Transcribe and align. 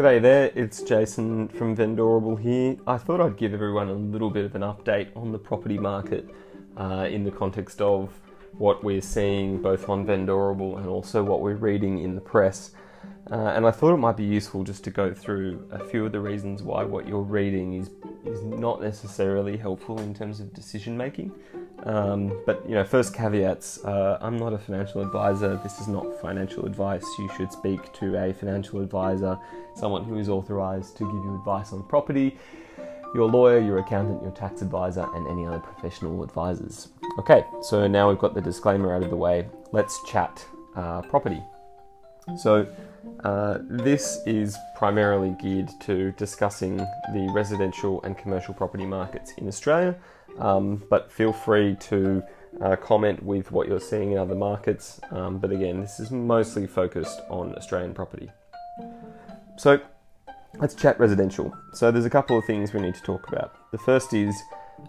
G'day 0.00 0.22
there, 0.22 0.50
it's 0.54 0.80
Jason 0.80 1.48
from 1.48 1.76
Vendorable 1.76 2.40
here. 2.40 2.74
I 2.86 2.96
thought 2.96 3.20
I'd 3.20 3.36
give 3.36 3.52
everyone 3.52 3.90
a 3.90 3.92
little 3.92 4.30
bit 4.30 4.46
of 4.46 4.54
an 4.54 4.62
update 4.62 5.14
on 5.14 5.30
the 5.30 5.38
property 5.38 5.76
market 5.76 6.26
uh, 6.78 7.06
in 7.10 7.22
the 7.22 7.30
context 7.30 7.82
of 7.82 8.10
what 8.56 8.82
we're 8.82 9.02
seeing 9.02 9.60
both 9.60 9.90
on 9.90 10.06
Vendorable 10.06 10.78
and 10.78 10.86
also 10.86 11.22
what 11.22 11.42
we're 11.42 11.56
reading 11.56 11.98
in 11.98 12.14
the 12.14 12.20
press. 12.22 12.70
Uh, 13.30 13.52
and 13.54 13.66
I 13.66 13.70
thought 13.70 13.92
it 13.92 13.98
might 13.98 14.16
be 14.16 14.24
useful 14.24 14.64
just 14.64 14.84
to 14.84 14.90
go 14.90 15.12
through 15.12 15.68
a 15.70 15.84
few 15.84 16.06
of 16.06 16.12
the 16.12 16.20
reasons 16.20 16.62
why 16.62 16.82
what 16.82 17.06
you're 17.06 17.20
reading 17.20 17.74
is 17.74 17.90
is 18.24 18.42
not 18.42 18.80
necessarily 18.80 19.58
helpful 19.58 20.00
in 20.00 20.14
terms 20.14 20.40
of 20.40 20.54
decision 20.54 20.96
making. 20.96 21.30
Um, 21.84 22.42
but 22.46 22.62
you 22.68 22.74
know, 22.74 22.84
first 22.84 23.14
caveats: 23.14 23.84
uh, 23.84 24.18
I'm 24.20 24.36
not 24.36 24.52
a 24.52 24.58
financial 24.58 25.00
advisor. 25.00 25.58
This 25.62 25.80
is 25.80 25.88
not 25.88 26.20
financial 26.20 26.66
advice. 26.66 27.04
You 27.18 27.30
should 27.36 27.52
speak 27.52 27.92
to 27.94 28.16
a 28.16 28.32
financial 28.32 28.80
advisor, 28.80 29.38
someone 29.74 30.04
who 30.04 30.18
is 30.18 30.28
authorized 30.28 30.96
to 30.98 31.04
give 31.04 31.24
you 31.24 31.34
advice 31.36 31.72
on 31.72 31.82
property. 31.84 32.38
Your 33.14 33.28
lawyer, 33.28 33.58
your 33.58 33.78
accountant, 33.78 34.22
your 34.22 34.30
tax 34.30 34.62
advisor, 34.62 35.06
and 35.14 35.26
any 35.26 35.44
other 35.44 35.58
professional 35.58 36.22
advisors. 36.22 36.88
Okay, 37.18 37.44
so 37.62 37.88
now 37.88 38.08
we've 38.08 38.18
got 38.18 38.34
the 38.34 38.40
disclaimer 38.40 38.94
out 38.94 39.02
of 39.02 39.10
the 39.10 39.16
way. 39.16 39.48
Let's 39.72 40.00
chat 40.04 40.44
uh, 40.76 41.02
property. 41.02 41.42
So, 42.36 42.68
uh, 43.24 43.58
this 43.62 44.20
is 44.26 44.56
primarily 44.76 45.36
geared 45.40 45.70
to 45.80 46.12
discussing 46.12 46.76
the 46.76 47.30
residential 47.34 48.02
and 48.02 48.16
commercial 48.16 48.54
property 48.54 48.86
markets 48.86 49.32
in 49.38 49.46
Australia, 49.46 49.94
um, 50.38 50.82
but 50.90 51.10
feel 51.12 51.32
free 51.32 51.76
to 51.80 52.22
uh, 52.62 52.76
comment 52.76 53.22
with 53.22 53.52
what 53.52 53.68
you're 53.68 53.80
seeing 53.80 54.12
in 54.12 54.18
other 54.18 54.34
markets. 54.34 55.00
Um, 55.10 55.38
but 55.38 55.52
again, 55.52 55.80
this 55.80 56.00
is 56.00 56.10
mostly 56.10 56.66
focused 56.66 57.20
on 57.28 57.54
Australian 57.56 57.94
property. 57.94 58.30
So, 59.56 59.80
let's 60.58 60.74
chat 60.74 60.98
residential. 60.98 61.54
So, 61.74 61.90
there's 61.90 62.06
a 62.06 62.10
couple 62.10 62.38
of 62.38 62.44
things 62.44 62.72
we 62.72 62.80
need 62.80 62.94
to 62.94 63.02
talk 63.02 63.28
about. 63.28 63.54
The 63.70 63.78
first 63.78 64.14
is 64.14 64.34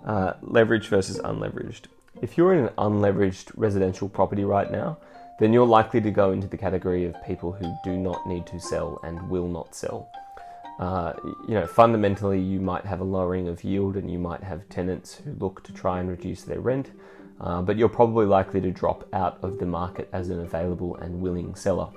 uh, 0.06 0.34
leverage 0.42 0.88
versus 0.88 1.20
unleveraged. 1.20 1.88
If 2.22 2.38
you're 2.38 2.54
in 2.54 2.66
an 2.66 2.74
unleveraged 2.78 3.52
residential 3.56 4.08
property 4.10 4.44
right 4.44 4.72
now, 4.72 4.98
then 5.42 5.52
you're 5.52 5.66
likely 5.66 6.00
to 6.00 6.12
go 6.12 6.34
into 6.34 6.46
the 6.46 6.56
category 6.56 7.04
of 7.04 7.16
people 7.26 7.52
who 7.52 7.76
do 7.84 7.98
not 7.98 8.28
need 8.28 8.46
to 8.46 8.60
sell 8.60 9.00
and 9.02 9.28
will 9.28 9.48
not 9.48 9.74
sell. 9.74 10.08
Uh, 10.78 11.14
you 11.48 11.56
know, 11.56 11.66
fundamentally, 11.66 12.40
you 12.40 12.60
might 12.60 12.86
have 12.86 13.00
a 13.00 13.04
lowering 13.04 13.48
of 13.48 13.64
yield 13.64 13.98
and 13.98 14.12
you 14.12 14.20
might 14.20 14.44
have 14.44 14.70
tenants 14.70 15.16
who 15.16 15.34
look 15.40 15.64
to 15.64 15.74
try 15.74 16.00
and 16.00 16.08
reduce 16.08 16.44
their 16.44 16.60
rent, 16.60 16.92
uh, 17.40 17.60
but 17.60 17.76
you're 17.76 17.90
probably 17.90 18.28
likely 18.28 18.62
to 18.62 18.70
drop 18.70 19.10
out 19.14 19.40
of 19.42 19.58
the 19.58 19.66
market 19.66 20.08
as 20.14 20.30
an 20.30 20.40
available 20.42 20.96
and 20.98 21.20
willing 21.20 21.56
seller. 21.56 21.90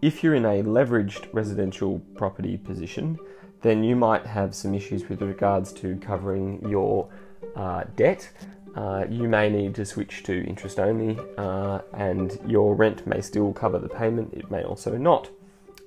If 0.00 0.22
you're 0.22 0.36
in 0.36 0.44
a 0.44 0.62
leveraged 0.62 1.26
residential 1.32 1.98
property 2.14 2.56
position, 2.56 3.18
then 3.62 3.82
you 3.82 3.96
might 3.96 4.24
have 4.24 4.54
some 4.54 4.72
issues 4.72 5.08
with 5.08 5.20
regards 5.20 5.72
to 5.72 5.96
covering 5.96 6.64
your 6.68 7.08
uh, 7.56 7.82
debt 7.96 8.30
uh, 8.76 9.04
you 9.08 9.28
may 9.28 9.48
need 9.48 9.74
to 9.76 9.84
switch 9.84 10.22
to 10.24 10.44
interest 10.44 10.80
only, 10.80 11.18
uh, 11.38 11.80
and 11.92 12.38
your 12.46 12.74
rent 12.74 13.06
may 13.06 13.20
still 13.20 13.52
cover 13.52 13.78
the 13.78 13.88
payment, 13.88 14.34
it 14.34 14.50
may 14.50 14.64
also 14.64 14.96
not. 14.96 15.30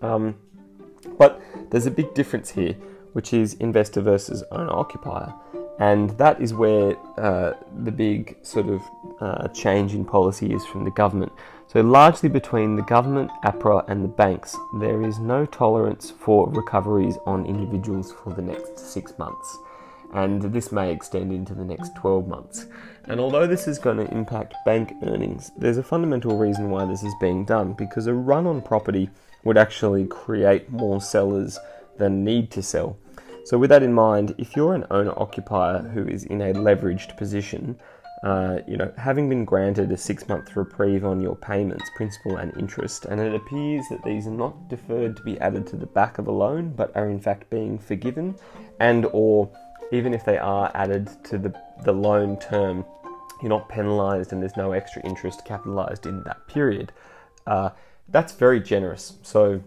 Um, 0.01 0.35
but 1.17 1.41
there's 1.69 1.85
a 1.85 1.91
big 1.91 2.13
difference 2.13 2.51
here, 2.51 2.73
which 3.13 3.33
is 3.33 3.55
investor 3.55 4.01
versus 4.01 4.43
owner 4.51 4.71
occupier, 4.71 5.33
and 5.79 6.11
that 6.11 6.41
is 6.41 6.53
where 6.53 6.97
uh, 7.19 7.53
the 7.83 7.91
big 7.91 8.37
sort 8.41 8.67
of 8.69 8.81
uh, 9.19 9.47
change 9.49 9.93
in 9.93 10.05
policy 10.05 10.53
is 10.53 10.65
from 10.65 10.85
the 10.85 10.91
government. 10.91 11.31
So, 11.67 11.81
largely 11.81 12.29
between 12.29 12.77
the 12.77 12.83
government, 12.83 13.29
APRA, 13.43 13.83
and 13.89 14.01
the 14.01 14.07
banks, 14.07 14.55
there 14.79 15.03
is 15.03 15.19
no 15.19 15.45
tolerance 15.45 16.09
for 16.09 16.49
recoveries 16.49 17.17
on 17.25 17.45
individuals 17.45 18.13
for 18.13 18.33
the 18.33 18.41
next 18.41 18.79
six 18.79 19.17
months 19.17 19.57
and 20.13 20.41
this 20.41 20.71
may 20.71 20.91
extend 20.91 21.31
into 21.31 21.53
the 21.53 21.65
next 21.65 21.95
12 21.95 22.27
months. 22.27 22.67
And 23.05 23.19
although 23.19 23.47
this 23.47 23.67
is 23.67 23.79
going 23.79 23.97
to 23.97 24.11
impact 24.13 24.55
bank 24.65 24.93
earnings, 25.03 25.51
there's 25.57 25.77
a 25.77 25.83
fundamental 25.83 26.37
reason 26.37 26.69
why 26.69 26.85
this 26.85 27.03
is 27.03 27.13
being 27.19 27.45
done 27.45 27.73
because 27.73 28.07
a 28.07 28.13
run 28.13 28.47
on 28.47 28.61
property 28.61 29.09
would 29.43 29.57
actually 29.57 30.05
create 30.05 30.69
more 30.69 31.01
sellers 31.01 31.57
than 31.97 32.23
need 32.23 32.51
to 32.51 32.61
sell. 32.61 32.97
So, 33.45 33.57
with 33.57 33.69
that 33.69 33.81
in 33.81 33.93
mind, 33.93 34.35
if 34.37 34.57
you're 34.57 34.75
an 34.75 34.85
owner 34.91 35.13
occupier 35.15 35.79
who 35.79 36.05
is 36.05 36.25
in 36.25 36.41
a 36.41 36.53
leveraged 36.53 37.15
position, 37.15 37.79
uh, 38.23 38.59
you 38.67 38.75
know, 38.75 38.91
having 38.97 39.29
been 39.29 39.45
granted 39.45 39.91
a 39.91 39.97
six 39.97 40.27
month 40.27 40.55
reprieve 40.55 41.05
on 41.05 41.21
your 41.21 41.35
payments, 41.35 41.89
principal 41.95 42.37
and 42.37 42.55
interest, 42.57 43.05
and 43.05 43.21
it 43.21 43.33
appears 43.35 43.85
that 43.89 44.03
these 44.03 44.27
are 44.27 44.31
not 44.31 44.67
deferred 44.67 45.15
to 45.15 45.23
be 45.23 45.39
added 45.39 45.67
to 45.67 45.75
the 45.75 45.85
back 45.85 46.17
of 46.17 46.27
a 46.27 46.31
loan, 46.31 46.73
but 46.75 46.93
are 46.95 47.09
in 47.09 47.19
fact 47.19 47.49
being 47.49 47.77
forgiven, 47.77 48.35
and 48.79 49.05
or 49.13 49.49
even 49.91 50.13
if 50.13 50.25
they 50.25 50.37
are 50.37 50.71
added 50.73 51.09
to 51.25 51.37
the, 51.37 51.53
the 51.83 51.91
loan 51.91 52.37
term, 52.39 52.85
you're 53.41 53.49
not 53.49 53.69
penalised 53.69 54.33
and 54.33 54.41
there's 54.41 54.57
no 54.57 54.71
extra 54.71 55.01
interest 55.03 55.45
capitalised 55.45 56.05
in 56.05 56.23
that 56.23 56.47
period. 56.47 56.91
Uh, 57.45 57.69
that's 58.09 58.33
very 58.33 58.59
generous. 58.59 59.17
So 59.21 59.61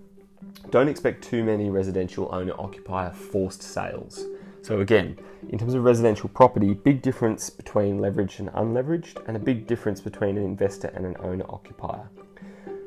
don't 0.70 0.88
expect 0.88 1.24
too 1.24 1.44
many 1.44 1.70
residential 1.70 2.28
owner 2.32 2.54
occupier 2.58 3.10
forced 3.10 3.62
sales. 3.62 4.24
So, 4.62 4.80
again, 4.80 5.18
in 5.48 5.58
terms 5.58 5.74
of 5.74 5.84
residential 5.84 6.28
property, 6.28 6.74
big 6.74 7.00
difference 7.00 7.48
between 7.48 7.98
leveraged 7.98 8.40
and 8.40 8.50
unleveraged, 8.50 9.26
and 9.26 9.36
a 9.36 9.40
big 9.40 9.66
difference 9.66 10.00
between 10.02 10.36
an 10.36 10.44
investor 10.44 10.88
and 10.88 11.06
an 11.06 11.16
owner 11.20 11.46
occupier. 11.48 12.08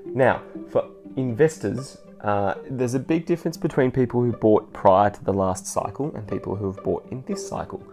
Now, 0.06 0.44
for 0.70 0.88
investors, 1.16 1.98
uh, 2.24 2.56
there's 2.70 2.94
a 2.94 3.00
big 3.00 3.26
difference 3.26 3.58
between 3.58 3.92
people 3.92 4.22
who 4.22 4.32
bought 4.32 4.72
prior 4.72 5.10
to 5.10 5.24
the 5.24 5.34
last 5.34 5.68
cycle 5.68 6.14
and 6.16 6.28
people 6.28 6.56
who 6.56 6.72
have 6.72 6.84
bought 6.84 7.06
in 7.12 7.24
this 7.28 7.46
cycle. 7.46 7.84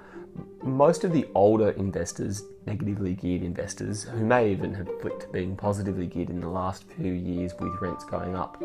Most 0.62 1.02
of 1.04 1.12
the 1.12 1.26
older 1.34 1.70
investors, 1.70 2.44
negatively 2.64 3.14
geared 3.14 3.42
investors, 3.42 4.04
who 4.04 4.24
may 4.24 4.52
even 4.52 4.72
have 4.74 4.86
to 4.86 5.28
being 5.32 5.56
positively 5.56 6.06
geared 6.06 6.30
in 6.30 6.40
the 6.40 6.48
last 6.48 6.84
few 6.84 7.12
years 7.12 7.52
with 7.58 7.72
rents 7.80 8.04
going 8.04 8.36
up 8.36 8.62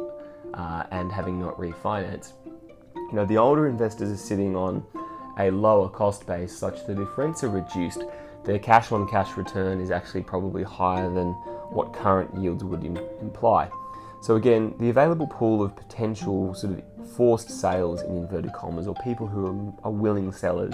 uh, 0.53 0.84
and 0.92 1.12
having 1.12 1.40
not 1.40 1.58
refinanced, 1.58 2.34
you 2.96 3.14
know, 3.14 3.26
the 3.26 3.38
older 3.38 3.68
investors 3.68 4.12
are 4.12 4.18
sitting 4.18 4.56
on 4.56 4.84
a 5.40 5.50
lower 5.50 5.90
cost 5.90 6.26
base 6.26 6.56
such 6.56 6.86
that 6.86 7.00
if 7.00 7.18
rents 7.18 7.44
are 7.44 7.50
reduced, 7.50 8.03
their 8.44 8.59
cash 8.59 8.92
on 8.92 9.08
cash 9.08 9.36
return 9.38 9.82
is 9.82 9.92
actually 9.92 10.22
probably 10.22 10.64
higher 10.64 11.09
than 11.12 11.34
what 11.72 11.94
current 11.94 12.34
yields 12.36 12.64
would 12.64 12.84
Im- 12.84 12.97
imply. 13.22 13.70
So 14.25 14.38
again, 14.38 14.74
the 14.80 14.90
available 14.90 15.28
pool 15.28 15.62
of 15.62 15.75
potential 15.75 16.56
sort 16.56 16.74
of 16.74 17.12
forced 17.12 17.47
sales 17.47 18.02
in 18.02 18.18
inverted 18.18 18.53
commas 18.53 18.88
or 18.88 18.96
people 19.03 19.28
who 19.28 19.78
are, 19.84 19.91
willing 19.91 20.31
sellers 20.31 20.74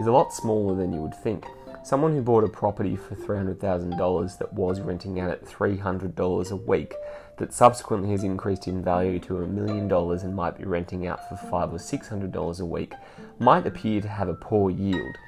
is 0.00 0.06
a 0.06 0.10
lot 0.10 0.32
smaller 0.32 0.74
than 0.74 0.94
you 0.94 1.02
would 1.02 1.14
think. 1.22 1.44
Someone 1.84 2.14
who 2.14 2.22
bought 2.22 2.42
a 2.42 2.48
property 2.48 2.96
for 2.96 3.14
$300,000 3.14 4.38
that 4.38 4.50
was 4.50 4.80
renting 4.80 5.20
out 5.20 5.30
at 5.30 5.44
$300 5.44 6.50
a 6.50 6.56
week 6.56 6.94
that 7.36 7.52
subsequently 7.52 8.12
has 8.12 8.24
increased 8.24 8.66
in 8.66 8.82
value 8.82 9.18
to 9.18 9.42
a 9.42 9.46
million 9.46 9.88
dollars 9.88 10.22
and 10.22 10.34
might 10.34 10.56
be 10.56 10.64
renting 10.64 11.06
out 11.06 11.28
for 11.28 11.36
five 11.50 11.74
or 11.74 11.78
six 11.78 12.08
hundred 12.08 12.32
dollars 12.32 12.60
a 12.60 12.64
week 12.64 12.94
might 13.38 13.66
appear 13.66 14.00
to 14.00 14.08
have 14.08 14.30
a 14.30 14.34
poor 14.34 14.70
yield. 14.70 15.18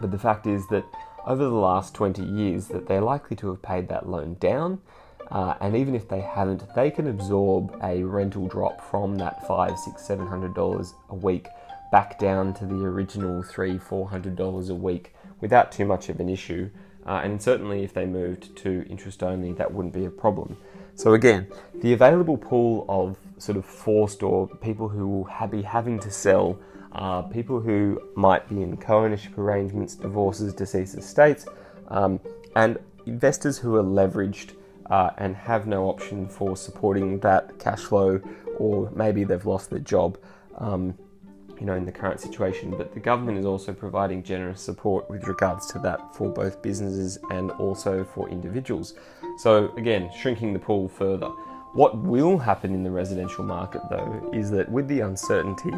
But 0.00 0.10
the 0.10 0.18
fact 0.18 0.48
is 0.48 0.66
that 0.70 0.84
over 1.24 1.44
the 1.44 1.50
last 1.50 1.94
20 1.94 2.24
years 2.24 2.66
that 2.68 2.88
they're 2.88 3.00
likely 3.00 3.36
to 3.36 3.50
have 3.50 3.62
paid 3.62 3.88
that 3.88 4.08
loan 4.08 4.34
down 4.40 4.80
uh, 5.30 5.54
and 5.60 5.76
even 5.76 5.94
if 5.94 6.08
they 6.08 6.20
haven't, 6.20 6.62
they 6.74 6.90
can 6.90 7.08
absorb 7.08 7.78
a 7.82 8.02
rental 8.02 8.48
drop 8.48 8.80
from 8.80 9.18
that 9.18 9.46
five, 9.46 9.78
six, 9.78 10.06
seven 10.06 10.26
hundred 10.26 10.54
dollars 10.54 10.94
a 11.10 11.14
week 11.14 11.48
back 11.92 12.18
down 12.18 12.54
to 12.54 12.66
the 12.66 12.84
original 12.84 13.42
three, 13.42 13.78
four 13.78 14.08
hundred 14.08 14.36
dollars 14.36 14.68
a 14.68 14.74
week 14.74 15.14
without 15.40 15.70
too 15.70 15.84
much 15.84 16.08
of 16.08 16.20
an 16.20 16.28
issue. 16.28 16.70
Uh, 17.06 17.20
and 17.24 17.40
certainly, 17.40 17.84
if 17.84 17.94
they 17.94 18.04
moved 18.04 18.54
to 18.56 18.86
interest 18.88 19.22
only, 19.22 19.52
that 19.52 19.72
wouldn't 19.72 19.94
be 19.94 20.04
a 20.04 20.10
problem. 20.10 20.56
So 20.94 21.14
again, 21.14 21.46
the 21.76 21.92
available 21.92 22.36
pool 22.36 22.84
of 22.88 23.16
sort 23.38 23.56
of 23.56 23.64
forced 23.64 24.22
or 24.22 24.48
people 24.48 24.88
who 24.88 25.06
will 25.08 25.48
be 25.48 25.62
having 25.62 26.00
to 26.00 26.10
sell 26.10 26.58
are 26.92 27.22
people 27.22 27.60
who 27.60 28.02
might 28.16 28.48
be 28.48 28.62
in 28.62 28.76
co-ownership 28.76 29.38
arrangements, 29.38 29.94
divorces, 29.94 30.52
deceased 30.52 30.96
estates, 30.96 31.46
um, 31.88 32.18
and 32.56 32.78
investors 33.06 33.58
who 33.58 33.76
are 33.76 33.82
leveraged 33.82 34.52
uh, 34.90 35.10
and 35.18 35.36
have 35.36 35.66
no 35.66 35.88
option 35.88 36.28
for 36.28 36.56
supporting 36.56 37.18
that 37.20 37.58
cash 37.58 37.80
flow, 37.80 38.20
or 38.56 38.90
maybe 38.94 39.24
they've 39.24 39.46
lost 39.46 39.70
their 39.70 39.78
job. 39.80 40.18
Um, 40.56 40.94
you 41.60 41.66
know, 41.66 41.74
in 41.74 41.84
the 41.84 41.90
current 41.90 42.20
situation, 42.20 42.70
but 42.70 42.94
the 42.94 43.00
government 43.00 43.36
is 43.36 43.44
also 43.44 43.72
providing 43.72 44.22
generous 44.22 44.60
support 44.60 45.10
with 45.10 45.26
regards 45.26 45.66
to 45.72 45.80
that 45.80 46.14
for 46.14 46.28
both 46.28 46.62
businesses 46.62 47.18
and 47.30 47.50
also 47.52 48.04
for 48.04 48.28
individuals. 48.28 48.94
So, 49.38 49.74
again, 49.76 50.08
shrinking 50.16 50.52
the 50.52 50.60
pool 50.60 50.88
further. 50.88 51.26
What 51.74 51.98
will 51.98 52.38
happen 52.38 52.74
in 52.74 52.84
the 52.84 52.92
residential 52.92 53.42
market, 53.42 53.82
though, 53.90 54.30
is 54.32 54.52
that 54.52 54.70
with 54.70 54.86
the 54.86 55.00
uncertainty, 55.00 55.74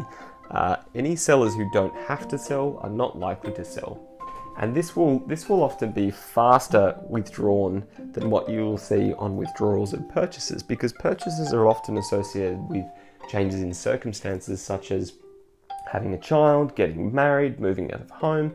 uh, 0.50 0.76
any 0.94 1.16
sellers 1.16 1.54
who 1.54 1.66
don't 1.72 1.96
have 1.96 2.28
to 2.28 2.36
sell 2.36 2.78
are 2.82 2.90
not 2.90 3.18
likely 3.18 3.52
to 3.54 3.64
sell 3.64 4.09
and 4.58 4.74
this 4.74 4.94
will 4.96 5.20
this 5.20 5.48
will 5.48 5.62
often 5.62 5.92
be 5.92 6.10
faster 6.10 6.96
withdrawn 7.08 7.84
than 8.12 8.30
what 8.30 8.48
you 8.48 8.60
will 8.60 8.78
see 8.78 9.12
on 9.14 9.36
withdrawals 9.36 9.92
of 9.92 10.08
purchases 10.08 10.62
because 10.62 10.92
purchases 10.92 11.52
are 11.52 11.66
often 11.66 11.98
associated 11.98 12.58
with 12.68 12.84
changes 13.28 13.62
in 13.62 13.72
circumstances 13.72 14.60
such 14.60 14.90
as 14.90 15.14
having 15.90 16.14
a 16.14 16.18
child, 16.18 16.74
getting 16.76 17.12
married, 17.12 17.60
moving 17.60 17.92
out 17.92 18.00
of 18.00 18.10
home, 18.10 18.54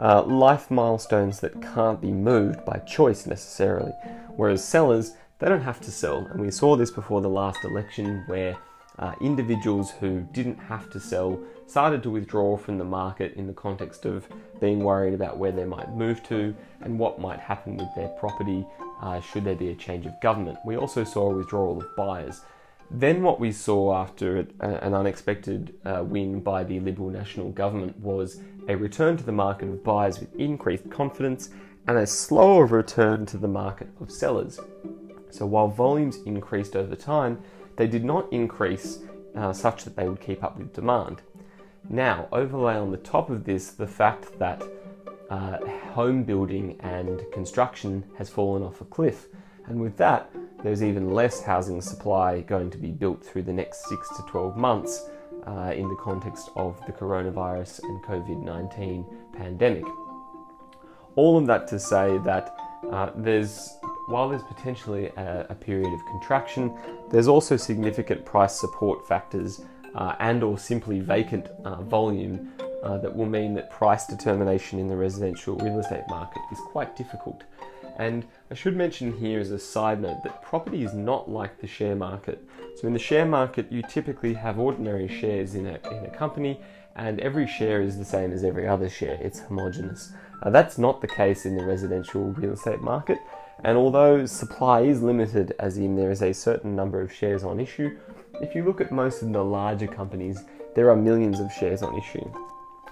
uh, 0.00 0.22
life 0.22 0.70
milestones 0.70 1.40
that 1.40 1.60
can't 1.62 2.00
be 2.00 2.10
moved 2.10 2.64
by 2.64 2.78
choice 2.78 3.26
necessarily. 3.26 3.92
Whereas 4.36 4.64
sellers, 4.64 5.12
they 5.38 5.48
don't 5.48 5.62
have 5.62 5.80
to 5.82 5.92
sell. 5.92 6.26
And 6.30 6.40
we 6.40 6.50
saw 6.50 6.76
this 6.76 6.90
before 6.90 7.20
the 7.20 7.28
last 7.28 7.64
election 7.64 8.24
where 8.26 8.56
uh, 8.98 9.14
individuals 9.20 9.90
who 9.90 10.20
didn't 10.32 10.58
have 10.58 10.90
to 10.90 11.00
sell 11.00 11.38
started 11.66 12.02
to 12.02 12.10
withdraw 12.10 12.56
from 12.56 12.78
the 12.78 12.84
market 12.84 13.34
in 13.34 13.46
the 13.46 13.52
context 13.52 14.04
of 14.04 14.28
being 14.60 14.80
worried 14.80 15.14
about 15.14 15.38
where 15.38 15.52
they 15.52 15.64
might 15.64 15.90
move 15.94 16.22
to 16.22 16.54
and 16.82 16.98
what 16.98 17.20
might 17.20 17.40
happen 17.40 17.76
with 17.76 17.88
their 17.96 18.08
property 18.08 18.64
uh, 19.02 19.20
should 19.20 19.44
there 19.44 19.56
be 19.56 19.70
a 19.70 19.74
change 19.74 20.06
of 20.06 20.20
government. 20.20 20.58
We 20.64 20.76
also 20.76 21.04
saw 21.04 21.30
a 21.30 21.34
withdrawal 21.34 21.78
of 21.78 21.96
buyers. 21.96 22.42
Then, 22.90 23.22
what 23.22 23.40
we 23.40 23.50
saw 23.50 23.96
after 23.96 24.46
an 24.60 24.94
unexpected 24.94 25.74
uh, 25.84 26.04
win 26.06 26.40
by 26.40 26.64
the 26.64 26.80
Liberal 26.80 27.10
National 27.10 27.50
Government 27.50 27.98
was 27.98 28.40
a 28.68 28.76
return 28.76 29.16
to 29.16 29.24
the 29.24 29.32
market 29.32 29.68
of 29.68 29.82
buyers 29.82 30.20
with 30.20 30.34
increased 30.36 30.90
confidence 30.90 31.50
and 31.88 31.98
a 31.98 32.06
slower 32.06 32.66
return 32.66 33.26
to 33.26 33.38
the 33.38 33.48
market 33.48 33.88
of 34.00 34.10
sellers. 34.10 34.60
So, 35.30 35.46
while 35.46 35.68
volumes 35.68 36.18
increased 36.26 36.76
over 36.76 36.94
time, 36.94 37.42
they 37.76 37.86
did 37.86 38.04
not 38.04 38.32
increase 38.32 39.00
uh, 39.34 39.52
such 39.52 39.84
that 39.84 39.96
they 39.96 40.08
would 40.08 40.20
keep 40.20 40.42
up 40.44 40.56
with 40.56 40.72
demand. 40.72 41.22
Now, 41.88 42.28
overlay 42.32 42.76
on 42.76 42.90
the 42.90 42.96
top 42.96 43.30
of 43.30 43.44
this 43.44 43.70
the 43.70 43.86
fact 43.86 44.38
that 44.38 44.62
uh, 45.30 45.58
home 45.92 46.22
building 46.22 46.78
and 46.80 47.20
construction 47.32 48.04
has 48.16 48.30
fallen 48.30 48.62
off 48.62 48.80
a 48.80 48.84
cliff. 48.84 49.26
And 49.66 49.80
with 49.80 49.96
that, 49.96 50.30
there's 50.62 50.82
even 50.82 51.12
less 51.12 51.42
housing 51.42 51.80
supply 51.80 52.40
going 52.40 52.70
to 52.70 52.78
be 52.78 52.90
built 52.90 53.24
through 53.24 53.42
the 53.42 53.52
next 53.52 53.88
6 53.88 54.16
to 54.16 54.22
12 54.28 54.56
months 54.56 55.08
uh, 55.46 55.72
in 55.74 55.88
the 55.88 55.96
context 55.96 56.50
of 56.56 56.80
the 56.86 56.92
coronavirus 56.92 57.82
and 57.82 58.02
COVID 58.04 58.42
19 58.42 59.04
pandemic. 59.32 59.84
All 61.16 61.38
of 61.38 61.46
that 61.46 61.68
to 61.68 61.78
say 61.78 62.18
that 62.24 62.56
uh, 62.90 63.10
there's 63.14 63.76
while 64.06 64.28
there's 64.28 64.42
potentially 64.42 65.06
a, 65.16 65.46
a, 65.50 65.54
period 65.54 65.92
of 65.92 66.04
contraction, 66.06 66.76
there's 67.10 67.28
also 67.28 67.56
significant 67.56 68.24
price 68.24 68.58
support 68.60 69.06
factors 69.06 69.62
uh, 69.94 70.14
and 70.20 70.42
or 70.42 70.58
simply 70.58 71.00
vacant 71.00 71.48
uh, 71.64 71.80
volume 71.82 72.52
uh, 72.82 72.98
that 72.98 73.14
will 73.14 73.26
mean 73.26 73.54
that 73.54 73.70
price 73.70 74.06
determination 74.06 74.78
in 74.78 74.88
the 74.88 74.96
residential 74.96 75.56
real 75.56 75.78
estate 75.78 76.04
market 76.08 76.42
is 76.52 76.58
quite 76.66 76.96
difficult. 76.96 77.44
And 77.96 78.26
I 78.50 78.54
should 78.54 78.76
mention 78.76 79.16
here 79.16 79.40
as 79.40 79.52
a 79.52 79.58
side 79.58 80.02
note 80.02 80.22
that 80.24 80.42
property 80.42 80.82
is 80.82 80.92
not 80.94 81.30
like 81.30 81.60
the 81.60 81.66
share 81.66 81.94
market. 81.94 82.44
So 82.76 82.86
in 82.88 82.92
the 82.92 82.98
share 82.98 83.24
market, 83.24 83.70
you 83.70 83.82
typically 83.88 84.34
have 84.34 84.58
ordinary 84.58 85.08
shares 85.08 85.54
in 85.54 85.66
a, 85.66 85.78
in 85.90 86.04
a 86.04 86.10
company 86.10 86.60
and 86.96 87.20
every 87.20 87.46
share 87.46 87.82
is 87.82 87.98
the 87.98 88.04
same 88.04 88.32
as 88.32 88.44
every 88.44 88.68
other 88.68 88.88
share. 88.88 89.18
It's 89.20 89.40
homogenous. 89.40 90.12
That's 90.44 90.76
not 90.76 91.00
the 91.00 91.08
case 91.08 91.46
in 91.46 91.56
the 91.56 91.64
residential 91.64 92.32
real 92.32 92.52
estate 92.52 92.80
market. 92.80 93.18
And 93.62 93.78
although 93.78 94.26
supply 94.26 94.80
is 94.80 95.02
limited, 95.02 95.54
as 95.58 95.78
in 95.78 95.96
there 95.96 96.10
is 96.10 96.22
a 96.22 96.32
certain 96.32 96.74
number 96.74 97.00
of 97.00 97.12
shares 97.12 97.44
on 97.44 97.60
issue, 97.60 97.96
if 98.40 98.54
you 98.54 98.64
look 98.64 98.80
at 98.80 98.90
most 98.90 99.22
of 99.22 99.32
the 99.32 99.44
larger 99.44 99.86
companies, 99.86 100.42
there 100.74 100.90
are 100.90 100.96
millions 100.96 101.40
of 101.40 101.52
shares 101.52 101.82
on 101.82 101.96
issue. 101.96 102.28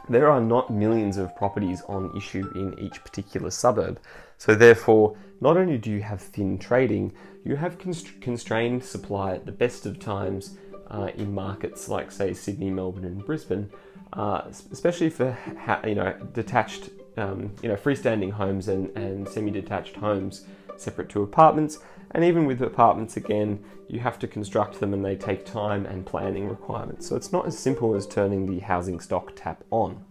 There 0.08 0.30
are 0.30 0.40
not 0.40 0.70
millions 0.70 1.16
of 1.16 1.34
properties 1.36 1.82
on 1.88 2.16
issue 2.16 2.50
in 2.54 2.78
each 2.78 3.02
particular 3.04 3.50
suburb. 3.50 4.00
So, 4.38 4.54
therefore, 4.54 5.16
not 5.40 5.56
only 5.56 5.78
do 5.78 5.90
you 5.90 6.02
have 6.02 6.20
thin 6.20 6.58
trading, 6.58 7.12
you 7.44 7.56
have 7.56 7.78
const- 7.78 8.20
constrained 8.20 8.84
supply 8.84 9.34
at 9.34 9.46
the 9.46 9.52
best 9.52 9.86
of 9.86 9.98
times 9.98 10.56
uh, 10.88 11.10
in 11.16 11.34
markets 11.34 11.88
like, 11.88 12.10
say, 12.10 12.34
Sydney, 12.34 12.70
Melbourne, 12.70 13.04
and 13.04 13.24
Brisbane, 13.24 13.70
uh, 14.12 14.42
especially 14.70 15.10
for 15.10 15.32
ha- 15.58 15.80
you 15.86 15.94
know 15.94 16.12
detached, 16.34 16.90
um, 17.16 17.52
you 17.62 17.68
know, 17.68 17.76
freestanding 17.76 18.32
homes 18.32 18.68
and, 18.68 18.96
and 18.96 19.28
semi-detached 19.28 19.96
homes 19.96 20.46
separate 20.76 21.08
to 21.10 21.22
apartments. 21.22 21.78
And 22.12 22.24
even 22.24 22.46
with 22.46 22.60
apartments, 22.62 23.16
again, 23.16 23.62
you 23.88 24.00
have 24.00 24.18
to 24.20 24.28
construct 24.28 24.80
them 24.80 24.92
and 24.92 25.04
they 25.04 25.16
take 25.16 25.44
time 25.44 25.86
and 25.86 26.04
planning 26.04 26.48
requirements. 26.48 27.06
So 27.06 27.16
it's 27.16 27.32
not 27.32 27.46
as 27.46 27.58
simple 27.58 27.94
as 27.94 28.06
turning 28.06 28.46
the 28.46 28.60
housing 28.60 29.00
stock 29.00 29.32
tap 29.36 29.64
on. 29.70 30.04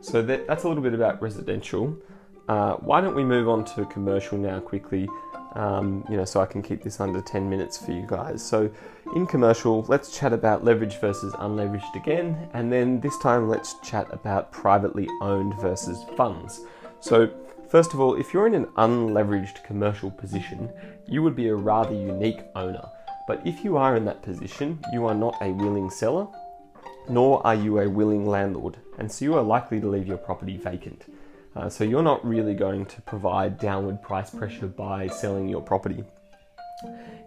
So 0.00 0.22
that, 0.22 0.46
that's 0.46 0.64
a 0.64 0.68
little 0.68 0.82
bit 0.82 0.94
about 0.94 1.22
residential. 1.22 1.96
Uh, 2.48 2.74
why 2.74 3.00
don't 3.00 3.14
we 3.14 3.24
move 3.24 3.48
on 3.48 3.64
to 3.64 3.86
commercial 3.86 4.36
now 4.36 4.60
quickly? 4.60 5.08
Um, 5.54 6.04
you 6.10 6.16
know, 6.16 6.24
so 6.24 6.40
I 6.40 6.46
can 6.46 6.62
keep 6.62 6.82
this 6.82 6.98
under 6.98 7.20
10 7.20 7.48
minutes 7.48 7.78
for 7.78 7.92
you 7.92 8.04
guys. 8.06 8.42
So, 8.42 8.70
in 9.14 9.26
commercial, 9.26 9.82
let's 9.88 10.16
chat 10.16 10.32
about 10.32 10.64
leverage 10.64 10.98
versus 11.00 11.32
unleveraged 11.34 11.94
again, 11.94 12.48
and 12.54 12.72
then 12.72 13.00
this 13.00 13.16
time 13.18 13.48
let's 13.48 13.76
chat 13.80 14.08
about 14.10 14.50
privately 14.50 15.08
owned 15.20 15.54
versus 15.60 16.04
funds. 16.16 16.60
So, 17.00 17.30
First 17.74 17.92
of 17.92 17.98
all, 17.98 18.14
if 18.14 18.32
you're 18.32 18.46
in 18.46 18.54
an 18.54 18.66
unleveraged 18.76 19.64
commercial 19.64 20.08
position, 20.08 20.70
you 21.08 21.24
would 21.24 21.34
be 21.34 21.48
a 21.48 21.56
rather 21.56 21.92
unique 21.92 22.42
owner. 22.54 22.88
But 23.26 23.44
if 23.44 23.64
you 23.64 23.76
are 23.76 23.96
in 23.96 24.04
that 24.04 24.22
position, 24.22 24.78
you 24.92 25.06
are 25.06 25.14
not 25.14 25.36
a 25.40 25.50
willing 25.50 25.90
seller, 25.90 26.28
nor 27.08 27.44
are 27.44 27.56
you 27.56 27.80
a 27.80 27.88
willing 27.88 28.28
landlord, 28.28 28.76
and 28.98 29.10
so 29.10 29.24
you 29.24 29.34
are 29.34 29.42
likely 29.42 29.80
to 29.80 29.88
leave 29.88 30.06
your 30.06 30.18
property 30.18 30.56
vacant. 30.56 31.06
Uh, 31.56 31.68
so 31.68 31.84
you're 31.84 32.02
not 32.02 32.24
really 32.26 32.54
going 32.54 32.84
to 32.86 33.00
provide 33.02 33.58
downward 33.58 34.02
price 34.02 34.30
pressure 34.30 34.66
by 34.66 35.06
selling 35.06 35.48
your 35.48 35.62
property. 35.62 36.04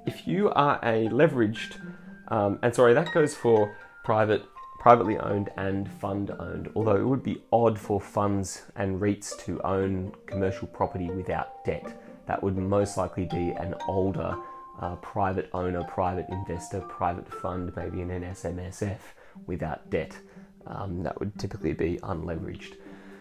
If 0.05 0.27
you 0.27 0.49
are 0.49 0.79
a 0.83 1.07
leveraged, 1.09 1.79
um, 2.27 2.59
and 2.61 2.75
sorry, 2.75 2.93
that 2.93 3.13
goes 3.13 3.35
for 3.35 3.75
private 4.03 4.43
privately 4.79 5.17
owned 5.17 5.49
and 5.57 5.91
fund 5.99 6.31
owned, 6.39 6.69
although 6.75 6.95
it 6.95 7.03
would 7.03 7.23
be 7.23 7.41
odd 7.51 7.77
for 7.77 7.99
funds 7.99 8.61
and 8.75 9.01
REITs 9.01 9.37
to 9.43 9.59
own 9.63 10.13
commercial 10.27 10.67
property 10.67 11.09
without 11.09 11.65
debt. 11.65 11.99
That 12.25 12.41
would 12.41 12.55
most 12.57 12.95
likely 12.95 13.25
be 13.25 13.51
an 13.51 13.75
older 13.87 14.37
uh, 14.79 14.95
private 14.97 15.49
owner, 15.53 15.83
private 15.83 16.27
investor, 16.29 16.79
private 16.81 17.27
fund, 17.27 17.73
maybe 17.75 18.01
an 18.01 18.09
SMSF 18.09 18.99
without 19.45 19.89
debt. 19.89 20.17
Um, 20.67 21.03
that 21.03 21.19
would 21.19 21.37
typically 21.39 21.73
be 21.73 21.97
unleveraged. 22.03 22.75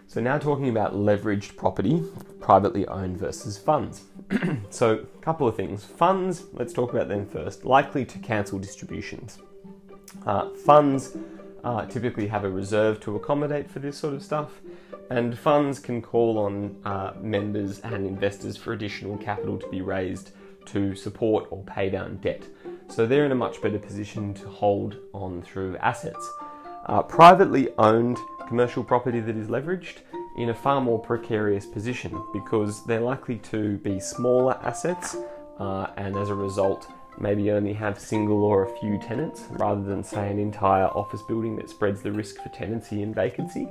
So, 0.08 0.20
now 0.20 0.38
talking 0.38 0.68
about 0.68 0.94
leveraged 0.94 1.56
property, 1.56 2.02
privately 2.40 2.86
owned 2.86 3.18
versus 3.18 3.58
funds. 3.58 4.04
so, 4.70 4.92
a 4.94 5.20
couple 5.20 5.48
of 5.48 5.56
things. 5.56 5.84
Funds, 5.84 6.44
let's 6.52 6.72
talk 6.72 6.92
about 6.92 7.08
them 7.08 7.26
first, 7.26 7.64
likely 7.64 8.04
to 8.04 8.18
cancel 8.20 8.58
distributions. 8.58 9.38
Uh, 10.24 10.50
funds 10.50 11.16
uh, 11.64 11.84
typically 11.86 12.28
have 12.28 12.44
a 12.44 12.50
reserve 12.50 13.00
to 13.00 13.16
accommodate 13.16 13.68
for 13.68 13.80
this 13.80 13.98
sort 13.98 14.14
of 14.14 14.22
stuff, 14.22 14.60
and 15.10 15.36
funds 15.36 15.80
can 15.80 16.00
call 16.00 16.38
on 16.38 16.76
uh, 16.84 17.12
members 17.20 17.80
and 17.80 18.06
investors 18.06 18.56
for 18.56 18.72
additional 18.72 19.18
capital 19.18 19.58
to 19.58 19.68
be 19.70 19.80
raised 19.80 20.30
to 20.66 20.94
support 20.94 21.46
or 21.50 21.62
pay 21.64 21.90
down 21.90 22.16
debt. 22.18 22.44
So 22.88 23.06
they're 23.06 23.24
in 23.24 23.32
a 23.32 23.36
much 23.36 23.60
better 23.60 23.78
position 23.78 24.34
to 24.34 24.48
hold 24.48 24.96
on 25.12 25.42
through 25.42 25.76
assets. 25.78 26.30
Uh, 26.86 27.02
privately 27.02 27.68
owned 27.78 28.18
commercial 28.46 28.82
property 28.84 29.20
that 29.20 29.36
is 29.36 29.48
leveraged 29.48 29.98
in 30.36 30.50
a 30.50 30.54
far 30.54 30.80
more 30.80 30.98
precarious 30.98 31.66
position 31.66 32.22
because 32.32 32.84
they're 32.84 33.00
likely 33.00 33.36
to 33.38 33.78
be 33.78 33.98
smaller 33.98 34.58
assets 34.62 35.16
uh, 35.58 35.88
and 35.96 36.16
as 36.16 36.28
a 36.28 36.34
result 36.34 36.88
maybe 37.18 37.50
only 37.50 37.72
have 37.72 37.98
single 37.98 38.44
or 38.44 38.64
a 38.64 38.78
few 38.78 38.98
tenants 38.98 39.44
rather 39.52 39.82
than 39.82 40.04
say 40.04 40.30
an 40.30 40.38
entire 40.38 40.86
office 40.88 41.22
building 41.22 41.56
that 41.56 41.70
spreads 41.70 42.02
the 42.02 42.12
risk 42.12 42.36
for 42.42 42.48
tenancy 42.50 43.02
and 43.02 43.14
vacancy. 43.14 43.68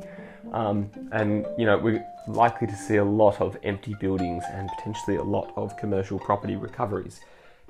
Um, 0.52 0.90
and 1.12 1.46
you 1.58 1.66
know 1.66 1.78
we're 1.78 2.06
likely 2.28 2.68
to 2.68 2.76
see 2.76 2.98
a 2.98 3.04
lot 3.04 3.42
of 3.42 3.58
empty 3.64 3.96
buildings 4.00 4.44
and 4.52 4.70
potentially 4.78 5.18
a 5.18 5.24
lot 5.24 5.54
of 5.56 5.78
commercial 5.78 6.20
property 6.20 6.56
recoveries. 6.56 7.20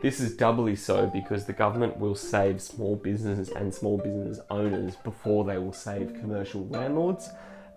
This 0.01 0.19
is 0.19 0.35
doubly 0.35 0.75
so 0.75 1.07
because 1.07 1.45
the 1.45 1.53
government 1.53 1.97
will 1.97 2.15
save 2.15 2.61
small 2.61 2.95
businesses 2.95 3.49
and 3.49 3.73
small 3.73 3.97
business 3.97 4.39
owners 4.49 4.95
before 4.97 5.45
they 5.45 5.57
will 5.57 5.73
save 5.73 6.13
commercial 6.15 6.67
landlords. 6.67 7.29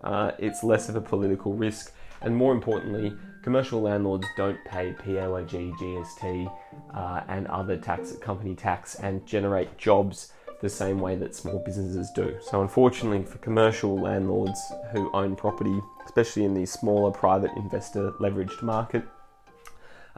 Uh, 0.03 0.31
it's 0.37 0.63
less 0.63 0.89
of 0.89 0.95
a 0.95 1.01
political 1.01 1.53
risk, 1.53 1.93
and 2.21 2.35
more 2.35 2.53
importantly, 2.53 3.13
commercial 3.41 3.81
landlords 3.81 4.27
don't 4.35 4.63
pay 4.65 4.93
PAYG, 4.93 5.73
GST, 5.77 6.53
uh, 6.93 7.21
and 7.29 7.47
other 7.47 7.77
tax, 7.77 8.11
company 8.17 8.53
tax, 8.53 8.95
and 8.95 9.25
generate 9.25 9.77
jobs 9.77 10.33
the 10.61 10.69
same 10.69 10.99
way 10.99 11.15
that 11.15 11.33
small 11.33 11.59
businesses 11.59 12.11
do. 12.11 12.37
So, 12.41 12.61
unfortunately, 12.61 13.23
for 13.23 13.37
commercial 13.37 13.99
landlords 13.99 14.59
who 14.91 15.09
own 15.13 15.35
property, 15.35 15.79
especially 16.05 16.43
in 16.43 16.53
the 16.53 16.65
smaller 16.65 17.11
private 17.11 17.51
investor 17.55 18.11
leveraged 18.19 18.61
market, 18.61 19.03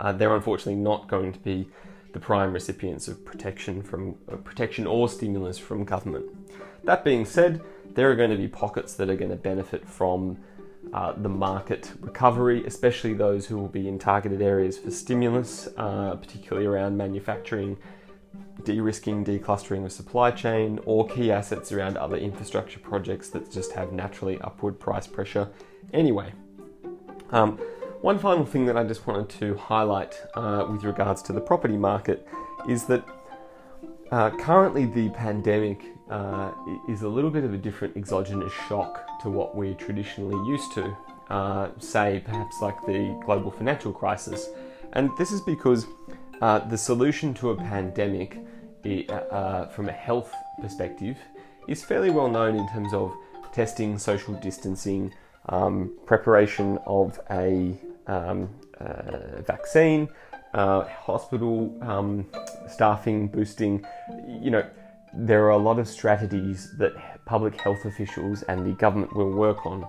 uh, 0.01 0.11
they're 0.11 0.35
unfortunately 0.35 0.81
not 0.81 1.07
going 1.07 1.31
to 1.31 1.39
be 1.39 1.67
the 2.13 2.19
prime 2.19 2.51
recipients 2.51 3.07
of 3.07 3.23
protection 3.23 3.81
from 3.81 4.15
uh, 4.29 4.35
protection 4.35 4.85
or 4.85 5.07
stimulus 5.07 5.57
from 5.57 5.85
government. 5.85 6.25
That 6.83 7.05
being 7.05 7.23
said, 7.23 7.61
there 7.93 8.09
are 8.11 8.15
going 8.15 8.31
to 8.31 8.37
be 8.37 8.47
pockets 8.47 8.95
that 8.95 9.09
are 9.09 9.15
going 9.15 9.31
to 9.31 9.37
benefit 9.37 9.87
from 9.87 10.37
uh, 10.93 11.13
the 11.15 11.29
market 11.29 11.91
recovery, 12.01 12.65
especially 12.65 13.13
those 13.13 13.45
who 13.45 13.57
will 13.57 13.67
be 13.67 13.87
in 13.87 13.99
targeted 13.99 14.41
areas 14.41 14.77
for 14.77 14.89
stimulus, 14.89 15.69
uh, 15.77 16.15
particularly 16.15 16.65
around 16.65 16.97
manufacturing, 16.97 17.77
de-risking, 18.63 19.23
declustering 19.23 19.85
of 19.85 19.91
supply 19.91 20.31
chain, 20.31 20.79
or 20.85 21.07
key 21.07 21.31
assets 21.31 21.71
around 21.71 21.97
other 21.97 22.17
infrastructure 22.17 22.79
projects 22.79 23.29
that 23.29 23.51
just 23.51 23.71
have 23.73 23.91
naturally 23.91 24.41
upward 24.41 24.79
price 24.79 25.05
pressure 25.05 25.47
anyway. 25.93 26.33
Um, 27.29 27.59
one 28.01 28.17
final 28.17 28.45
thing 28.45 28.65
that 28.65 28.75
I 28.75 28.83
just 28.83 29.05
wanted 29.05 29.29
to 29.39 29.55
highlight 29.55 30.19
uh, 30.33 30.65
with 30.69 30.83
regards 30.83 31.21
to 31.23 31.33
the 31.33 31.41
property 31.41 31.77
market 31.77 32.27
is 32.67 32.85
that 32.85 33.05
uh, 34.11 34.31
currently 34.31 34.85
the 34.85 35.09
pandemic 35.09 35.85
uh, 36.09 36.51
is 36.89 37.03
a 37.03 37.07
little 37.07 37.29
bit 37.29 37.43
of 37.43 37.53
a 37.53 37.57
different 37.57 37.95
exogenous 37.95 38.51
shock 38.67 39.07
to 39.21 39.29
what 39.29 39.55
we're 39.55 39.75
traditionally 39.75 40.35
used 40.49 40.73
to, 40.73 40.97
uh, 41.29 41.69
say 41.77 42.21
perhaps 42.25 42.59
like 42.59 42.75
the 42.87 43.17
global 43.23 43.51
financial 43.51 43.93
crisis. 43.93 44.49
And 44.93 45.11
this 45.19 45.31
is 45.31 45.39
because 45.41 45.85
uh, 46.41 46.59
the 46.59 46.77
solution 46.77 47.35
to 47.35 47.51
a 47.51 47.55
pandemic 47.55 48.39
uh, 49.09 49.67
from 49.67 49.89
a 49.89 49.93
health 49.93 50.33
perspective 50.59 51.17
is 51.67 51.83
fairly 51.83 52.09
well 52.09 52.27
known 52.27 52.55
in 52.55 52.67
terms 52.69 52.93
of 52.93 53.13
testing, 53.53 53.99
social 53.99 54.33
distancing, 54.33 55.13
um, 55.49 55.97
preparation 56.05 56.79
of 56.85 57.19
a 57.29 57.79
um, 58.07 58.49
uh, 58.79 59.41
vaccine, 59.41 60.09
uh, 60.53 60.83
hospital 60.83 61.77
um, 61.81 62.27
staffing, 62.67 63.27
boosting. 63.27 63.85
You 64.27 64.51
know, 64.51 64.69
there 65.13 65.45
are 65.45 65.51
a 65.51 65.57
lot 65.57 65.79
of 65.79 65.87
strategies 65.87 66.71
that 66.77 67.25
public 67.25 67.59
health 67.59 67.85
officials 67.85 68.43
and 68.43 68.65
the 68.65 68.73
government 68.73 69.15
will 69.15 69.31
work 69.31 69.65
on. 69.65 69.87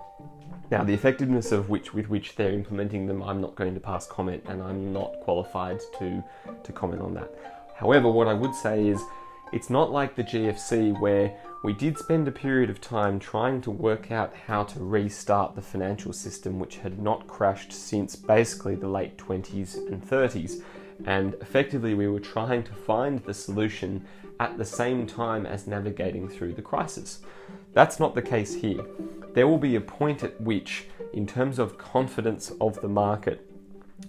Now, 0.70 0.82
the 0.82 0.94
effectiveness 0.94 1.52
of 1.52 1.68
which 1.68 1.92
with 1.92 2.08
which 2.08 2.34
they're 2.34 2.52
implementing 2.52 3.06
them, 3.06 3.22
I'm 3.22 3.40
not 3.40 3.54
going 3.56 3.74
to 3.74 3.80
pass 3.80 4.06
comment, 4.06 4.42
and 4.48 4.62
I'm 4.62 4.92
not 4.92 5.20
qualified 5.20 5.80
to 5.98 6.24
to 6.62 6.72
comment 6.72 7.02
on 7.02 7.12
that. 7.14 7.30
However, 7.76 8.10
what 8.10 8.26
I 8.26 8.32
would 8.32 8.54
say 8.54 8.88
is 8.88 9.02
it's 9.52 9.68
not 9.68 9.92
like 9.92 10.16
the 10.16 10.24
GFC 10.24 10.98
where 10.98 11.36
we 11.62 11.72
did 11.72 11.96
spend 11.96 12.26
a 12.26 12.32
period 12.32 12.70
of 12.70 12.80
time 12.80 13.20
trying 13.20 13.60
to 13.60 13.70
work 13.70 14.10
out 14.10 14.34
how 14.48 14.64
to 14.64 14.80
restart 14.80 15.54
the 15.54 15.62
financial 15.62 16.12
system, 16.12 16.58
which 16.58 16.78
had 16.78 17.00
not 17.00 17.28
crashed 17.28 17.72
since 17.72 18.16
basically 18.16 18.74
the 18.74 18.88
late 18.88 19.16
20s 19.16 19.76
and 19.86 20.04
30s. 20.04 20.60
And 21.06 21.34
effectively, 21.34 21.94
we 21.94 22.08
were 22.08 22.20
trying 22.20 22.64
to 22.64 22.72
find 22.72 23.20
the 23.20 23.34
solution 23.34 24.04
at 24.40 24.58
the 24.58 24.64
same 24.64 25.06
time 25.06 25.46
as 25.46 25.68
navigating 25.68 26.28
through 26.28 26.54
the 26.54 26.62
crisis. 26.62 27.20
That's 27.74 28.00
not 28.00 28.16
the 28.16 28.22
case 28.22 28.54
here. 28.54 28.84
There 29.34 29.46
will 29.46 29.58
be 29.58 29.76
a 29.76 29.80
point 29.80 30.24
at 30.24 30.40
which, 30.40 30.86
in 31.12 31.28
terms 31.28 31.60
of 31.60 31.78
confidence 31.78 32.52
of 32.60 32.80
the 32.80 32.88
market, 32.88 33.48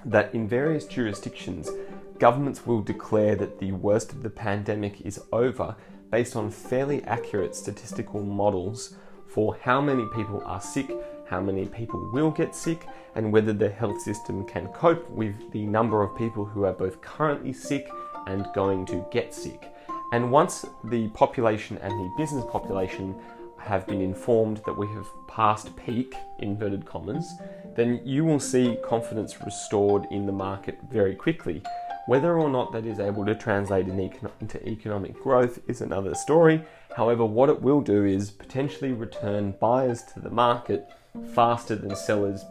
that 0.03 0.33
in 0.33 0.47
various 0.47 0.85
jurisdictions, 0.85 1.69
governments 2.17 2.65
will 2.65 2.81
declare 2.81 3.35
that 3.35 3.59
the 3.59 3.73
worst 3.73 4.11
of 4.11 4.23
the 4.23 4.29
pandemic 4.29 5.01
is 5.01 5.21
over 5.31 5.75
based 6.13 6.35
on 6.35 6.51
fairly 6.51 7.03
accurate 7.05 7.55
statistical 7.55 8.21
models 8.21 8.93
for 9.25 9.57
how 9.63 9.81
many 9.81 10.05
people 10.15 10.43
are 10.45 10.61
sick, 10.61 10.87
how 11.27 11.41
many 11.41 11.65
people 11.65 11.99
will 12.13 12.29
get 12.29 12.55
sick, 12.55 12.85
and 13.15 13.33
whether 13.33 13.51
the 13.51 13.67
health 13.67 13.99
system 13.99 14.45
can 14.45 14.67
cope 14.67 15.09
with 15.09 15.33
the 15.53 15.65
number 15.65 16.03
of 16.03 16.15
people 16.15 16.45
who 16.45 16.65
are 16.65 16.73
both 16.73 17.01
currently 17.01 17.51
sick 17.51 17.89
and 18.27 18.45
going 18.53 18.85
to 18.85 19.03
get 19.11 19.33
sick. 19.33 19.73
And 20.11 20.29
once 20.29 20.67
the 20.83 21.07
population 21.15 21.79
and 21.79 21.91
the 21.91 22.13
business 22.15 22.45
population 22.51 23.19
have 23.57 23.87
been 23.87 23.99
informed 23.99 24.61
that 24.67 24.77
we 24.77 24.85
have 24.89 25.07
passed 25.27 25.75
peak, 25.75 26.13
inverted 26.37 26.85
commas, 26.85 27.27
then 27.75 27.99
you 28.05 28.23
will 28.23 28.39
see 28.39 28.77
confidence 28.85 29.41
restored 29.43 30.05
in 30.11 30.27
the 30.27 30.31
market 30.31 30.77
very 30.91 31.15
quickly. 31.15 31.63
Whether 32.05 32.37
or 32.37 32.49
not 32.49 32.73
that 32.73 32.85
is 32.85 32.99
able 32.99 33.25
to 33.25 33.33
translate 33.33 33.87
into 33.87 34.67
economic 34.67 35.17
growth 35.21 35.59
is 35.67 35.79
another 35.79 36.13
story. 36.15 36.61
However, 36.95 37.23
what 37.23 37.49
it 37.49 37.61
will 37.61 37.79
do 37.79 38.03
is 38.03 38.29
potentially 38.29 38.91
return 38.91 39.55
buyers 39.59 40.03
to 40.13 40.19
the 40.19 40.29
market 40.29 40.89
faster 41.33 41.75
than 41.75 41.95
sellers 41.95 42.43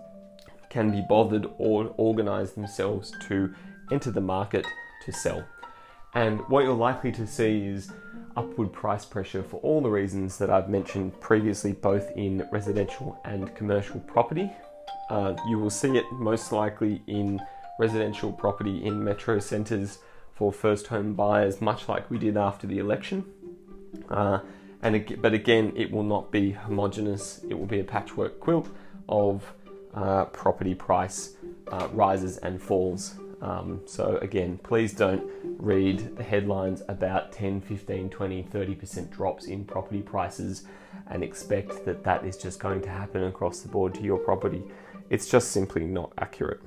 can 0.70 0.90
be 0.90 1.04
bothered 1.06 1.46
or 1.58 1.92
organize 1.98 2.52
themselves 2.52 3.12
to 3.28 3.54
enter 3.90 4.10
the 4.10 4.22
market 4.22 4.66
to 5.04 5.12
sell. 5.12 5.44
And 6.14 6.40
what 6.48 6.64
you're 6.64 6.74
likely 6.74 7.12
to 7.12 7.26
see 7.26 7.66
is 7.66 7.92
upward 8.36 8.72
price 8.72 9.04
pressure 9.04 9.42
for 9.42 9.60
all 9.60 9.82
the 9.82 9.90
reasons 9.90 10.38
that 10.38 10.48
I've 10.48 10.70
mentioned 10.70 11.20
previously, 11.20 11.72
both 11.72 12.10
in 12.16 12.48
residential 12.50 13.20
and 13.26 13.54
commercial 13.54 14.00
property. 14.00 14.50
Uh, 15.10 15.34
you 15.48 15.58
will 15.58 15.70
see 15.70 15.96
it 15.98 16.04
most 16.12 16.52
likely 16.52 17.02
in 17.06 17.38
residential 17.78 18.32
property 18.32 18.84
in 18.84 19.02
metro 19.02 19.38
centres 19.38 19.98
for 20.34 20.52
first 20.52 20.88
home 20.88 21.14
buyers, 21.14 21.60
much 21.60 21.88
like 21.88 22.10
we 22.10 22.18
did 22.18 22.36
after 22.36 22.66
the 22.66 22.78
election. 22.78 23.24
Uh, 24.08 24.40
and 24.82 25.20
but 25.22 25.32
again, 25.32 25.72
it 25.76 25.90
will 25.90 26.02
not 26.02 26.30
be 26.30 26.52
homogenous. 26.52 27.40
It 27.48 27.54
will 27.58 27.66
be 27.66 27.80
a 27.80 27.84
patchwork 27.84 28.40
quilt 28.40 28.68
of 29.08 29.52
uh, 29.94 30.24
property 30.26 30.74
price 30.74 31.36
uh, 31.70 31.88
rises 31.92 32.38
and 32.38 32.60
falls. 32.60 33.14
Um, 33.40 33.80
so 33.86 34.18
again, 34.22 34.58
please 34.62 34.92
don't 34.92 35.28
read 35.58 36.16
the 36.16 36.22
headlines 36.22 36.82
about 36.88 37.32
10, 37.32 37.60
15, 37.60 38.08
20, 38.08 38.42
30% 38.44 39.10
drops 39.10 39.46
in 39.46 39.64
property 39.64 40.00
prices 40.00 40.64
and 41.08 41.24
expect 41.24 41.84
that 41.84 42.04
that 42.04 42.24
is 42.24 42.36
just 42.36 42.60
going 42.60 42.80
to 42.82 42.88
happen 42.88 43.24
across 43.24 43.60
the 43.60 43.68
board 43.68 43.94
to 43.94 44.02
your 44.02 44.18
property. 44.18 44.62
It's 45.10 45.28
just 45.28 45.50
simply 45.50 45.84
not 45.84 46.12
accurate. 46.18 46.60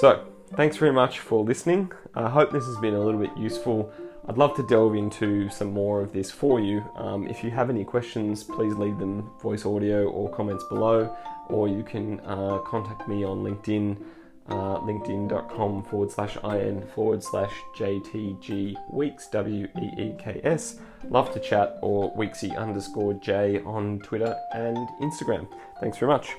So, 0.00 0.24
thanks 0.54 0.78
very 0.78 0.94
much 0.94 1.18
for 1.18 1.44
listening. 1.44 1.92
I 2.14 2.30
hope 2.30 2.50
this 2.50 2.64
has 2.64 2.78
been 2.78 2.94
a 2.94 2.98
little 2.98 3.20
bit 3.20 3.36
useful. 3.36 3.92
I'd 4.26 4.38
love 4.38 4.56
to 4.56 4.62
delve 4.62 4.94
into 4.94 5.50
some 5.50 5.74
more 5.74 6.00
of 6.00 6.14
this 6.14 6.30
for 6.30 6.58
you. 6.58 6.82
Um, 6.96 7.28
if 7.28 7.44
you 7.44 7.50
have 7.50 7.68
any 7.68 7.84
questions, 7.84 8.42
please 8.42 8.72
leave 8.76 8.98
them 8.98 9.30
voice 9.42 9.66
audio 9.66 10.08
or 10.08 10.30
comments 10.30 10.64
below, 10.70 11.14
or 11.50 11.68
you 11.68 11.82
can 11.82 12.18
uh, 12.20 12.60
contact 12.60 13.08
me 13.10 13.24
on 13.24 13.44
LinkedIn, 13.44 14.02
uh, 14.48 14.78
linkedin.com 14.78 15.84
forward 15.84 16.10
slash 16.10 16.38
in 16.44 16.80
forward 16.94 17.22
slash 17.22 17.52
JTG 17.76 18.76
Weeks, 18.90 19.26
W 19.26 19.68
E 19.82 20.02
E 20.02 20.14
K 20.18 20.40
S. 20.42 20.80
Love 21.10 21.30
to 21.34 21.40
chat, 21.40 21.78
or 21.82 22.10
Weeksy 22.16 22.56
underscore 22.56 23.12
J 23.12 23.60
on 23.66 23.98
Twitter 23.98 24.34
and 24.54 24.78
Instagram. 25.02 25.46
Thanks 25.78 25.98
very 25.98 26.10
much. 26.10 26.30